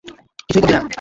কিছুই 0.49 0.61
করবি 0.61 0.73
না। 0.73 0.81